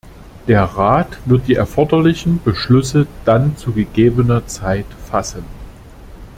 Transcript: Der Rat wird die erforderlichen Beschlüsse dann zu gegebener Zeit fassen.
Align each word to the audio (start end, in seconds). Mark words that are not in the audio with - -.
Der 0.47 0.63
Rat 0.63 1.19
wird 1.25 1.47
die 1.47 1.53
erforderlichen 1.53 2.41
Beschlüsse 2.43 3.05
dann 3.23 3.55
zu 3.55 3.71
gegebener 3.71 4.47
Zeit 4.47 4.87
fassen. 5.05 5.45